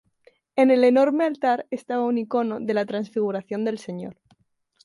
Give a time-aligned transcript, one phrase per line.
[0.55, 4.17] En el enorme altar estaba un icono de la Transfiguración del Señor.